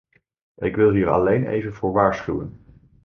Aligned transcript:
Ik 0.55 0.75
wil 0.75 0.89
hier 0.91 1.09
alleen 1.09 1.47
even 1.47 1.73
voor 1.73 1.91
waarschuwen. 1.91 2.61